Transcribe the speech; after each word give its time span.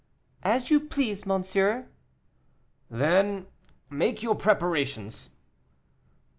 "As 0.41 0.71
you 0.71 0.79
please, 0.79 1.27
monsieur." 1.27 1.87
"Then 2.89 3.45
make 3.91 4.23
your 4.23 4.33
preparations." 4.33 5.29